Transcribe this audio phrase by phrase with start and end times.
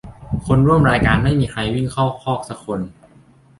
[0.45, 2.79] คนร่วมรายการไม่มีใครวิ่งเข้าคอกสักคน